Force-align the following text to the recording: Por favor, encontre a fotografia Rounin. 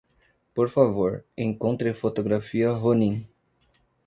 Por 0.55 0.67
favor, 0.71 1.27
encontre 1.37 1.87
a 1.91 1.99
fotografia 2.03 2.71
Rounin. 2.73 3.15